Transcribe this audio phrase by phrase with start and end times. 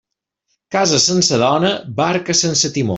[0.75, 2.89] Casa sense dona, barca sense timó.